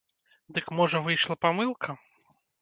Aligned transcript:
Дык 0.55 0.71
можа, 0.79 1.01
выйшла 1.09 1.35
памылка? 1.47 1.97